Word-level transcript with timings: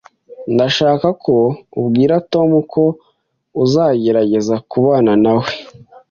Ndashaka 0.53 1.07
ko 1.23 1.35
ubwira 1.79 2.15
Tom 2.31 2.49
ko 2.73 2.83
uzagerageza 3.63 4.55
kubana 4.71 5.13
nawe 5.23 5.51